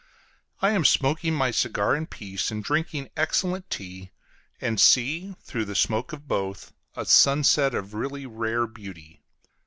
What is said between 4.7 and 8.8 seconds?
see, through the smoke of both, a sunset of really rare